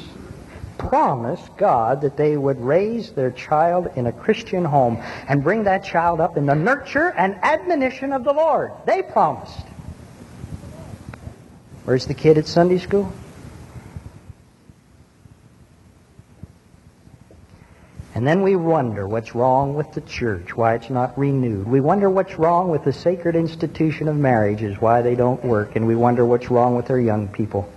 promise 0.76 1.40
God 1.56 2.02
that 2.02 2.16
they 2.18 2.36
would 2.36 2.60
raise 2.60 3.12
their 3.12 3.30
child 3.30 3.90
in 3.96 4.06
a 4.06 4.12
Christian 4.12 4.64
home 4.64 5.02
and 5.26 5.42
bring 5.42 5.64
that 5.64 5.84
child 5.84 6.20
up 6.20 6.36
in 6.36 6.44
the 6.44 6.54
nurture 6.54 7.12
and 7.16 7.34
admonition 7.42 8.12
of 8.12 8.22
the 8.24 8.32
Lord. 8.32 8.72
They 8.84 9.02
promised. 9.02 9.66
Where's 11.84 12.06
the 12.06 12.14
kid 12.14 12.36
at 12.36 12.46
Sunday 12.46 12.78
school? 12.78 13.10
And 18.24 18.28
then 18.30 18.40
we 18.40 18.56
wonder 18.56 19.06
what's 19.06 19.34
wrong 19.34 19.74
with 19.74 19.92
the 19.92 20.00
church, 20.00 20.56
why 20.56 20.76
it's 20.76 20.88
not 20.88 21.18
renewed. 21.18 21.66
We 21.68 21.80
wonder 21.80 22.08
what's 22.08 22.38
wrong 22.38 22.70
with 22.70 22.82
the 22.82 22.92
sacred 22.94 23.36
institution 23.36 24.08
of 24.08 24.16
marriages, 24.16 24.80
why 24.80 25.02
they 25.02 25.14
don't 25.14 25.44
work. 25.44 25.76
And 25.76 25.86
we 25.86 25.94
wonder 25.94 26.24
what's 26.24 26.50
wrong 26.50 26.74
with 26.74 26.88
our 26.88 26.98
young 26.98 27.28
people, 27.28 27.70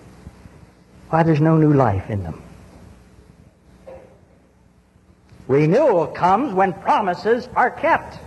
why 1.10 1.24
there's 1.24 1.42
no 1.42 1.58
new 1.58 1.74
life 1.74 2.10
in 2.10 2.24
them. 2.24 2.42
Renewal 5.50 6.08
comes 6.08 6.54
when 6.54 6.72
promises 6.72 7.50
are 7.54 7.70
kept 7.70 8.18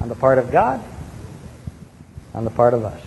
on 0.00 0.08
the 0.08 0.14
part 0.14 0.38
of 0.38 0.52
God, 0.52 0.80
on 2.32 2.44
the 2.44 2.50
part 2.50 2.74
of 2.74 2.84
us. 2.84 3.02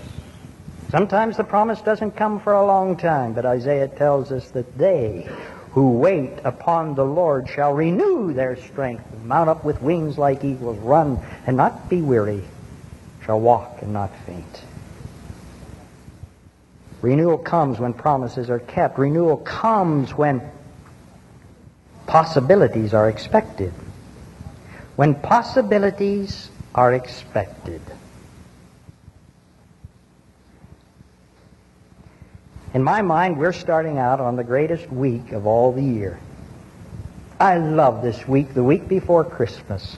Sometimes 0.90 1.38
the 1.38 1.46
promise 1.46 1.80
doesn't 1.80 2.18
come 2.18 2.42
for 2.42 2.52
a 2.52 2.66
long 2.66 2.98
time, 2.98 3.32
but 3.32 3.46
Isaiah 3.46 3.88
tells 3.88 4.34
us 4.34 4.52
that 4.52 4.78
they 4.78 5.30
who 5.74 5.94
wait 5.94 6.39
upon 6.44 6.94
the 6.94 7.03
Lord 7.03 7.50
shall 7.50 7.74
renew 7.74 8.32
their 8.32 8.56
strength, 8.56 9.03
mount 9.24 9.50
up 9.50 9.65
with 9.65 9.82
wings 9.82 10.20
like 10.20 10.44
eagles, 10.44 10.77
run 10.77 11.20
and 11.48 11.58
not 11.58 11.89
be 11.89 12.01
weary, 12.01 12.44
shall 13.25 13.39
walk 13.39 13.82
and 13.82 13.92
not 13.92 14.12
faint. 14.27 14.62
Renewal 17.01 17.39
comes 17.39 17.80
when 17.80 17.94
promises 17.94 18.50
are 18.50 18.60
kept. 18.60 19.00
Renewal 19.00 19.38
comes 19.38 20.13
when 20.13 20.42
possibilities 22.06 22.94
are 22.94 23.10
expected. 23.10 23.74
When 24.96 25.15
possibilities 25.15 26.51
are 26.75 26.94
expected. 26.94 27.82
In 32.74 32.84
my 32.84 33.03
mind, 33.03 33.38
we're 33.38 33.53
starting 33.53 34.00
out 34.00 34.20
on 34.20 34.36
the 34.36 34.44
greatest 34.44 34.92
week 34.92 35.32
of 35.32 35.46
all 35.46 35.72
the 35.72 35.84
year. 35.84 36.20
I 37.39 37.58
love 37.58 38.01
this 38.01 38.27
week, 38.27 38.56
the 38.56 38.63
week 38.63 38.88
before 38.88 39.24
Christmas. 39.24 39.98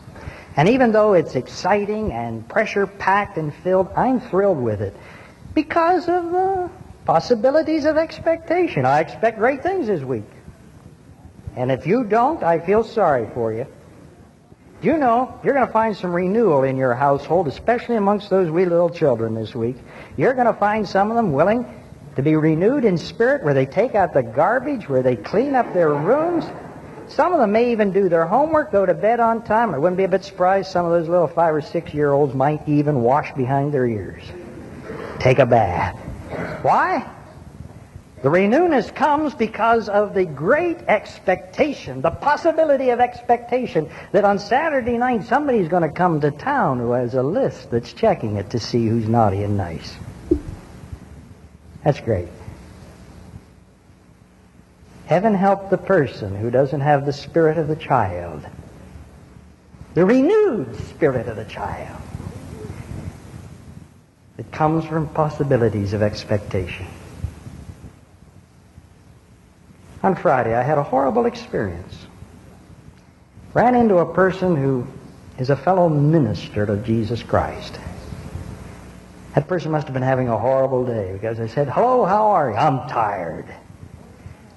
And 0.57 0.67
even 0.67 0.91
though 0.91 1.13
it's 1.13 1.35
exciting 1.35 2.11
and 2.11 2.45
pressure 2.49 2.85
packed 2.85 3.37
and 3.37 3.53
filled, 3.53 3.89
I'm 3.95 4.19
thrilled 4.19 4.61
with 4.61 4.81
it 4.81 4.93
because 5.53 6.09
of 6.09 6.31
the 6.31 6.69
possibilities 7.05 7.85
of 7.85 7.95
expectation. 7.95 8.85
I 8.85 8.99
expect 8.99 9.37
great 9.37 9.63
things 9.63 9.87
this 9.87 10.01
week. 10.01 10.25
And 11.55 11.71
if 11.71 11.87
you 11.87 12.03
don't, 12.03 12.43
I 12.43 12.59
feel 12.59 12.83
sorry 12.83 13.29
for 13.33 13.53
you. 13.53 13.67
You 14.81 14.97
know 14.97 15.39
you're 15.45 15.53
going 15.53 15.65
to 15.65 15.71
find 15.71 15.95
some 15.95 16.13
renewal 16.13 16.63
in 16.63 16.75
your 16.75 16.93
household, 16.93 17.47
especially 17.47 17.95
amongst 17.95 18.29
those 18.29 18.51
wee 18.51 18.65
little 18.65 18.89
children 18.89 19.33
this 19.33 19.55
week? 19.55 19.77
You're 20.17 20.33
going 20.33 20.47
to 20.47 20.53
find 20.53 20.85
some 20.85 21.09
of 21.09 21.15
them 21.15 21.31
willing 21.31 21.65
to 22.15 22.21
be 22.21 22.35
renewed 22.35 22.85
in 22.85 22.97
spirit, 22.97 23.43
where 23.43 23.53
they 23.53 23.65
take 23.65 23.95
out 23.95 24.13
the 24.13 24.23
garbage, 24.23 24.87
where 24.87 25.03
they 25.03 25.15
clean 25.15 25.55
up 25.55 25.73
their 25.73 25.93
rooms. 25.93 26.45
Some 27.07 27.33
of 27.33 27.39
them 27.39 27.51
may 27.51 27.71
even 27.71 27.91
do 27.91 28.09
their 28.09 28.25
homework, 28.25 28.71
go 28.71 28.85
to 28.85 28.93
bed 28.93 29.19
on 29.19 29.43
time. 29.43 29.75
I 29.75 29.77
wouldn't 29.77 29.97
be 29.97 30.05
a 30.05 30.07
bit 30.07 30.23
surprised 30.23 30.71
some 30.71 30.85
of 30.85 30.91
those 30.91 31.07
little 31.07 31.27
five 31.27 31.53
or 31.53 31.61
six 31.61 31.93
year 31.93 32.11
olds 32.11 32.33
might 32.33 32.67
even 32.67 33.01
wash 33.01 33.31
behind 33.33 33.73
their 33.73 33.85
ears. 33.85 34.23
Take 35.19 35.39
a 35.39 35.45
bath. 35.45 35.95
Why? 36.63 37.11
The 38.23 38.31
renewness 38.31 38.89
comes 38.95 39.35
because 39.35 39.87
of 39.87 40.15
the 40.15 40.25
great 40.25 40.79
expectation, 40.87 42.01
the 42.01 42.09
possibility 42.09 42.89
of 42.89 42.99
expectation 42.99 43.87
that 44.13 44.25
on 44.25 44.39
Saturday 44.39 44.97
night 44.97 45.25
somebody's 45.25 45.67
going 45.67 45.83
to 45.83 45.91
come 45.91 46.21
to 46.21 46.31
town 46.31 46.79
who 46.79 46.93
has 46.93 47.13
a 47.13 47.21
list 47.21 47.69
that's 47.69 47.93
checking 47.93 48.37
it 48.37 48.49
to 48.49 48.59
see 48.59 48.87
who's 48.87 49.07
naughty 49.07 49.43
and 49.43 49.57
nice. 49.57 49.95
That's 51.85 51.99
great. 51.99 52.27
Heaven 55.05 55.35
help 55.35 55.69
the 55.69 55.77
person 55.77 56.35
who 56.35 56.49
doesn't 56.49 56.81
have 56.81 57.05
the 57.05 57.13
spirit 57.13 57.59
of 57.59 57.67
the 57.67 57.75
child, 57.75 58.43
the 59.93 60.03
renewed 60.03 60.75
spirit 60.87 61.27
of 61.27 61.35
the 61.35 61.45
child 61.45 62.01
that 64.37 64.51
comes 64.51 64.83
from 64.83 65.07
possibilities 65.09 65.93
of 65.93 66.01
expectation. 66.01 66.87
On 70.01 70.15
Friday, 70.15 70.55
I 70.55 70.63
had 70.63 70.79
a 70.79 70.83
horrible 70.83 71.27
experience. 71.27 72.07
Ran 73.53 73.75
into 73.75 73.97
a 73.97 74.11
person 74.11 74.55
who 74.55 74.87
is 75.37 75.51
a 75.51 75.55
fellow 75.55 75.87
minister 75.87 76.63
of 76.63 76.83
Jesus 76.83 77.21
Christ. 77.21 77.79
That 79.35 79.49
person 79.49 79.71
must 79.71 79.85
have 79.87 79.93
been 79.93 80.01
having 80.01 80.29
a 80.29 80.37
horrible 80.37 80.85
day 80.85 81.11
because 81.11 81.41
I 81.41 81.47
said, 81.47 81.67
Hello, 81.67 82.05
how 82.05 82.27
are 82.27 82.51
you? 82.51 82.55
I'm 82.55 82.87
tired. 82.87 83.45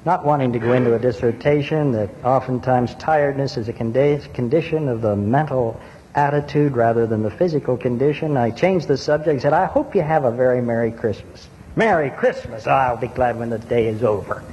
Not 0.05 0.25
wanting 0.25 0.53
to 0.53 0.61
go 0.61 0.73
into 0.73 0.95
a 0.95 1.01
dissertation 1.01 1.91
that 1.93 2.11
oftentimes 2.23 2.95
tiredness 2.95 3.57
is 3.57 3.69
a 3.69 3.73
condition 3.73 4.88
of 4.88 5.03
the 5.03 5.17
mental 5.17 5.81
attitude 6.14 6.77
rather 6.77 7.09
than 7.09 7.25
the 7.25 7.31
physical 7.31 7.77
condition, 7.77 8.37
I 8.37 8.51
changed 8.51 8.87
the 8.87 8.97
subject 8.97 9.29
and 9.29 9.43
said, 9.43 9.53
I 9.53 9.67
hope 9.67 9.97
you 9.97 10.03
have 10.03 10.25
a 10.25 10.31
very 10.31 10.62
Merry 10.62 10.93
Christmas. 10.93 11.49
Merry 11.75 12.11
Christmas. 12.11 12.67
I'll 12.67 12.97
be 12.97 13.09
glad 13.09 13.37
when 13.37 13.51
the 13.51 13.59
day 13.59 13.88
is 13.88 14.05
over. 14.05 14.45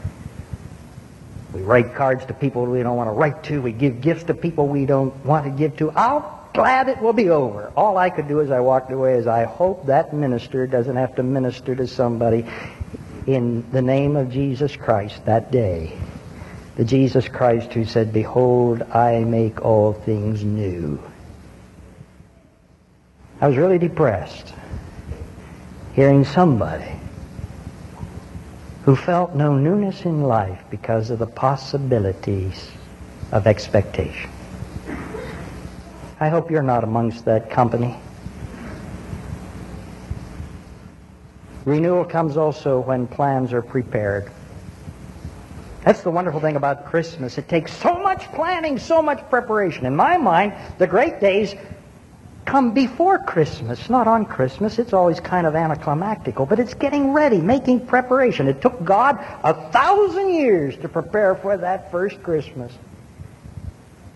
We 1.53 1.61
write 1.61 1.93
cards 1.93 2.25
to 2.25 2.33
people 2.33 2.65
we 2.65 2.83
don't 2.83 2.97
want 2.97 3.07
to 3.09 3.13
write 3.13 3.43
to. 3.43 3.61
We 3.61 3.71
give 3.71 4.01
gifts 4.01 4.23
to 4.25 4.33
people 4.33 4.67
we 4.67 4.85
don't 4.85 5.15
want 5.23 5.45
to 5.45 5.51
give 5.51 5.77
to. 5.77 5.91
I'll 5.91 6.44
glad 6.55 6.89
it 6.89 7.01
will 7.01 7.13
be 7.13 7.29
over. 7.29 7.71
All 7.75 7.97
I 7.97 8.09
could 8.09 8.27
do 8.27 8.41
as 8.41 8.49
I 8.49 8.61
walked 8.61 8.91
away 8.91 9.15
is 9.15 9.27
I 9.27 9.43
hope 9.43 9.85
that 9.85 10.13
minister 10.13 10.65
doesn't 10.65 10.95
have 10.95 11.15
to 11.15 11.23
minister 11.23 11.75
to 11.75 11.87
somebody 11.87 12.45
in 13.27 13.69
the 13.71 13.81
name 13.81 14.15
of 14.15 14.31
Jesus 14.31 14.75
Christ 14.75 15.25
that 15.25 15.51
day. 15.51 15.97
The 16.75 16.85
Jesus 16.85 17.27
Christ 17.27 17.73
who 17.73 17.85
said, 17.85 18.11
Behold, 18.11 18.81
I 18.81 19.23
make 19.23 19.63
all 19.63 19.93
things 19.93 20.43
new. 20.43 20.99
I 23.39 23.47
was 23.47 23.57
really 23.57 23.77
depressed 23.77 24.53
hearing 25.93 26.25
somebody 26.25 26.91
who 28.83 28.95
felt 28.95 29.33
no 29.33 29.57
newness 29.57 30.03
in 30.03 30.23
life 30.23 30.61
because 30.69 31.09
of 31.09 31.19
the 31.19 31.27
possibilities 31.27 32.69
of 33.31 33.47
expectation. 33.47 34.29
I 36.25 36.29
hope 36.29 36.49
you're 36.49 36.63
not 36.63 36.83
amongst 36.83 37.25
that 37.25 37.51
company. 37.51 37.95
Renewal 41.65 42.03
comes 42.03 42.35
also 42.35 42.79
when 42.79 43.05
plans 43.05 43.53
are 43.53 43.61
prepared. 43.61 44.31
That's 45.83 46.01
the 46.01 46.09
wonderful 46.09 46.39
thing 46.39 46.55
about 46.55 46.87
Christmas. 46.87 47.37
It 47.37 47.47
takes 47.47 47.71
so 47.73 47.99
much 47.99 48.23
planning, 48.31 48.79
so 48.79 49.03
much 49.03 49.29
preparation. 49.29 49.85
In 49.85 49.95
my 49.95 50.17
mind, 50.17 50.53
the 50.79 50.87
great 50.87 51.19
days 51.19 51.53
come 52.43 52.73
before 52.73 53.19
Christmas, 53.19 53.87
not 53.87 54.07
on 54.07 54.25
Christmas. 54.25 54.79
It's 54.79 54.93
always 54.93 55.19
kind 55.19 55.45
of 55.45 55.55
anticlimactical, 55.55 56.47
but 56.47 56.57
it's 56.57 56.73
getting 56.73 57.13
ready, 57.13 57.37
making 57.37 57.85
preparation. 57.85 58.47
It 58.47 58.63
took 58.63 58.83
God 58.83 59.23
a 59.43 59.53
thousand 59.69 60.33
years 60.33 60.75
to 60.77 60.89
prepare 60.89 61.35
for 61.35 61.55
that 61.55 61.91
first 61.91 62.23
Christmas. 62.23 62.73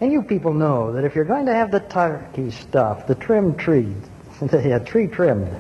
And 0.02 0.14
you 0.14 0.22
people 0.22 0.54
know 0.54 0.94
that 0.94 1.04
if 1.04 1.14
you're 1.14 1.26
going 1.26 1.46
to 1.48 1.54
have 1.54 1.72
the 1.72 1.82
turkey 1.82 2.52
stuff, 2.52 3.06
the 3.06 3.16
trimmed 3.16 3.60
tree, 3.60 3.94
the 4.40 4.82
tree 4.86 5.08
trimmed, 5.08 5.52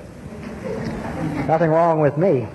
nothing 1.45 1.69
wrong 1.69 1.99
with 1.99 2.17
me. 2.17 2.47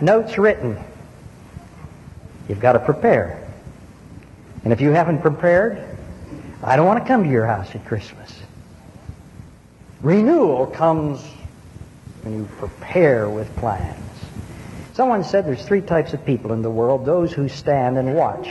Notes 0.00 0.38
written. 0.38 0.78
You've 2.48 2.60
got 2.60 2.72
to 2.72 2.78
prepare. 2.78 3.46
And 4.64 4.72
if 4.72 4.80
you 4.80 4.90
haven't 4.90 5.20
prepared, 5.20 5.84
I 6.62 6.76
don't 6.76 6.86
want 6.86 7.02
to 7.02 7.06
come 7.06 7.24
to 7.24 7.30
your 7.30 7.46
house 7.46 7.74
at 7.74 7.84
Christmas. 7.84 8.34
Renewal 10.00 10.66
comes 10.66 11.22
when 12.22 12.34
you 12.34 12.48
prepare 12.58 13.28
with 13.28 13.54
plans. 13.56 13.98
Someone 14.94 15.22
said 15.22 15.44
there's 15.44 15.64
three 15.64 15.82
types 15.82 16.14
of 16.14 16.24
people 16.24 16.52
in 16.52 16.62
the 16.62 16.70
world 16.70 17.04
those 17.04 17.32
who 17.32 17.48
stand 17.48 17.98
and 17.98 18.14
watch 18.14 18.48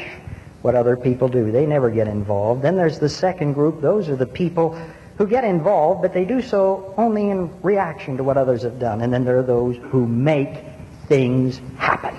what 0.62 0.76
other 0.76 0.98
people 0.98 1.28
do. 1.28 1.52
They 1.52 1.66
never 1.66 1.90
get 1.90 2.08
involved. 2.08 2.62
Then 2.62 2.76
there's 2.76 3.00
the 3.00 3.10
second 3.10 3.54
group. 3.54 3.82
Those 3.82 4.10
are 4.10 4.16
the 4.16 4.26
people 4.26 4.80
who 5.18 5.28
get 5.28 5.44
involved, 5.44 6.02
but 6.02 6.14
they 6.14 6.26
do 6.26 6.42
so 6.42 6.94
only 6.98 7.30
in 7.30 7.50
reaction 7.62 8.18
to 8.18 8.24
what 8.24 8.38
others 8.38 8.64
have 8.64 8.80
done. 8.80 9.02
And 9.02 9.12
then 9.12 9.26
there 9.26 9.40
are 9.40 9.44
those 9.44 9.78
who 9.78 10.06
make 10.06 10.64
things 11.08 11.60
happen. 11.78 12.16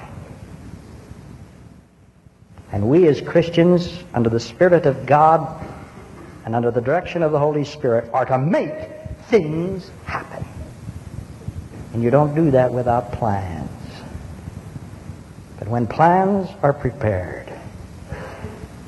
And 2.72 2.88
we 2.88 3.06
as 3.08 3.20
Christians, 3.20 4.04
under 4.12 4.28
the 4.28 4.40
Spirit 4.40 4.86
of 4.86 5.06
God 5.06 5.64
and 6.44 6.54
under 6.54 6.70
the 6.70 6.80
direction 6.80 7.22
of 7.22 7.32
the 7.32 7.38
Holy 7.38 7.64
Spirit, 7.64 8.10
are 8.12 8.24
to 8.26 8.38
make 8.38 8.74
things 9.28 9.90
happen. 10.04 10.44
And 11.92 12.02
you 12.02 12.10
don't 12.10 12.34
do 12.34 12.50
that 12.52 12.72
without 12.72 13.12
plans. 13.12 13.70
But 15.58 15.68
when 15.68 15.86
plans 15.86 16.48
are 16.62 16.72
prepared, 16.72 17.47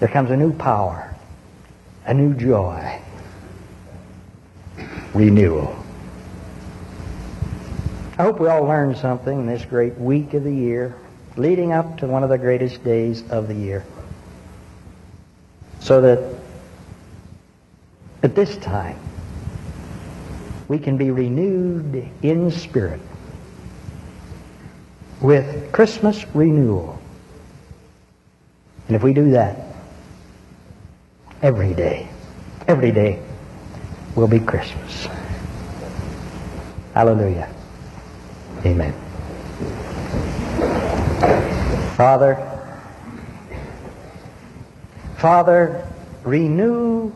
there 0.00 0.08
comes 0.08 0.30
a 0.30 0.36
new 0.36 0.52
power, 0.54 1.14
a 2.06 2.14
new 2.14 2.32
joy, 2.32 2.98
renewal. 5.12 5.76
I 8.18 8.22
hope 8.22 8.40
we 8.40 8.48
all 8.48 8.64
learned 8.64 8.96
something 8.96 9.40
in 9.40 9.46
this 9.46 9.64
great 9.66 9.96
week 9.98 10.32
of 10.32 10.42
the 10.42 10.52
year, 10.52 10.94
leading 11.36 11.72
up 11.72 11.98
to 11.98 12.06
one 12.06 12.22
of 12.22 12.30
the 12.30 12.38
greatest 12.38 12.82
days 12.82 13.22
of 13.30 13.46
the 13.46 13.54
year. 13.54 13.84
So 15.80 16.00
that 16.00 16.34
at 18.22 18.34
this 18.34 18.56
time, 18.56 18.98
we 20.66 20.78
can 20.78 20.96
be 20.96 21.10
renewed 21.10 22.08
in 22.22 22.50
spirit 22.50 23.00
with 25.20 25.72
Christmas 25.72 26.24
renewal. 26.34 26.98
And 28.86 28.96
if 28.96 29.02
we 29.02 29.12
do 29.12 29.32
that 29.32 29.69
every 31.42 31.74
day, 31.74 32.08
every 32.68 32.90
day 32.90 33.22
will 34.14 34.28
be 34.28 34.40
Christmas. 34.40 35.08
Hallelujah. 36.94 37.48
Amen. 38.64 38.92
Father, 41.96 42.46
Father, 45.16 45.86
renew 46.24 47.12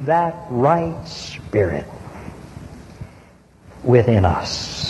that 0.00 0.34
right 0.50 1.06
spirit 1.06 1.86
within 3.84 4.24
us. 4.24 4.81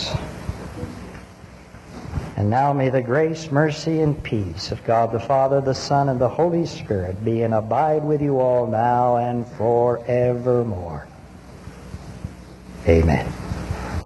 And 2.35 2.49
now 2.49 2.73
may 2.73 2.89
the 2.89 3.01
grace, 3.01 3.51
mercy, 3.51 4.01
and 4.01 4.21
peace 4.23 4.71
of 4.71 4.83
God 4.83 5.11
the 5.11 5.19
Father, 5.19 5.61
the 5.61 5.75
Son, 5.75 6.09
and 6.09 6.19
the 6.19 6.29
Holy 6.29 6.65
Spirit 6.65 7.23
be 7.23 7.43
and 7.43 7.53
abide 7.53 8.03
with 8.03 8.21
you 8.21 8.39
all 8.39 8.65
now 8.65 9.17
and 9.17 9.45
forevermore. 9.45 11.07
Amen. 12.87 13.42